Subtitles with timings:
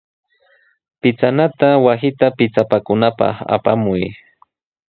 [1.01, 4.03] Pichanata wasita pichapakunapaq apamuy.